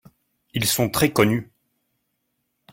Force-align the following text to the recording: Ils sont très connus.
Ils 0.55 0.65
sont 0.65 0.89
très 0.89 1.13
connus. 1.13 1.51